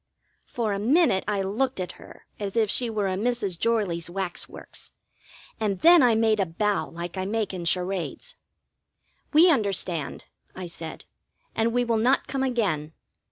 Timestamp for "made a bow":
6.15-6.89